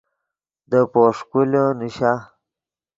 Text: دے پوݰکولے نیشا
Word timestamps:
دے 0.69 0.79
پوݰکولے 0.91 1.63
نیشا 1.79 2.11